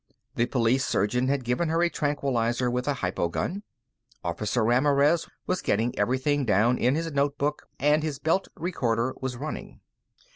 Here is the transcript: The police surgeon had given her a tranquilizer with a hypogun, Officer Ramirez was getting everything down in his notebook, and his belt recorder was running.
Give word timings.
The 0.33 0.47
police 0.47 0.83
surgeon 0.83 1.27
had 1.27 1.43
given 1.43 1.69
her 1.69 1.83
a 1.83 1.87
tranquilizer 1.91 2.71
with 2.71 2.87
a 2.87 2.95
hypogun, 2.95 3.61
Officer 4.23 4.63
Ramirez 4.63 5.29
was 5.45 5.61
getting 5.61 5.93
everything 5.95 6.43
down 6.43 6.79
in 6.79 6.95
his 6.95 7.11
notebook, 7.11 7.67
and 7.79 8.01
his 8.01 8.17
belt 8.17 8.47
recorder 8.55 9.13
was 9.21 9.37
running. 9.37 9.79